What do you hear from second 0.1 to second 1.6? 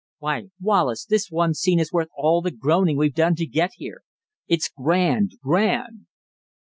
"Why, Wallace, this one